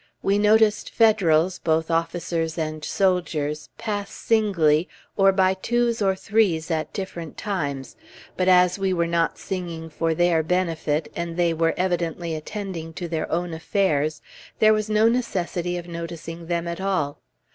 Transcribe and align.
We 0.23 0.39
noticed 0.39 0.89
Federals, 0.89 1.59
both 1.59 1.91
officers 1.91 2.57
and 2.57 2.83
soldiers, 2.83 3.69
pass 3.77 4.09
singly, 4.09 4.89
or 5.15 5.31
by 5.31 5.53
twos 5.53 6.01
or 6.01 6.15
threes 6.15 6.71
at 6.71 6.91
different 6.91 7.37
times, 7.37 7.95
but 8.35 8.47
as 8.47 8.79
we 8.79 8.93
were 8.93 9.05
not 9.05 9.37
singing 9.37 9.91
for 9.91 10.15
their 10.15 10.41
benefit, 10.41 11.11
and 11.15 11.37
they 11.37 11.53
were 11.53 11.75
evidently 11.77 12.33
attending 12.33 12.93
to 12.93 13.07
their 13.07 13.31
own 13.31 13.53
affairs, 13.53 14.23
there 14.57 14.73
was 14.73 14.89
no 14.89 15.07
necessity 15.07 15.77
of 15.77 15.87
noticing 15.87 16.47
them 16.47 16.67
at 16.67 16.81
all. 16.81 17.19